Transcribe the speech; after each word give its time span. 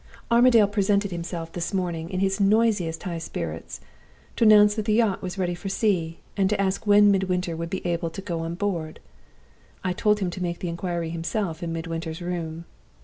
"Armadale 0.31 0.67
presented 0.67 1.11
himself 1.11 1.51
this 1.51 1.75
morning, 1.75 2.09
in 2.09 2.21
his 2.21 2.39
noisiest 2.39 3.03
high 3.03 3.19
spirits, 3.19 3.79
to 4.35 4.43
announce 4.45 4.73
that 4.73 4.85
the 4.85 4.95
yacht 4.95 5.21
was 5.21 5.37
ready 5.37 5.53
for 5.53 5.69
sea, 5.69 6.17
and 6.35 6.49
to 6.49 6.59
ask 6.59 6.87
when 6.87 7.11
Midwinter 7.11 7.55
would 7.55 7.69
be 7.69 7.85
able 7.85 8.09
to 8.09 8.19
go 8.21 8.39
on 8.39 8.55
board. 8.55 8.99
I 9.83 9.93
told 9.93 10.17
him 10.19 10.31
to 10.31 10.41
make 10.41 10.57
the 10.57 10.69
inquiry 10.69 11.11
himself 11.11 11.61
in 11.61 11.71
Midwinter's 11.71 12.19
room. 12.19 12.65